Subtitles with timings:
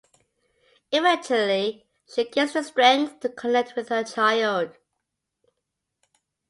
[0.91, 4.75] Eventually, she gains the strength to connect with her child.